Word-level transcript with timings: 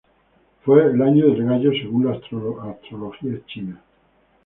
Fue 0.65 0.83
el 0.83 0.99
año 0.99 1.27
del 1.27 1.45
gallo 1.45 1.69
según 1.73 2.05
la 2.05 2.13
astrología 2.13 3.39
china. 3.45 3.79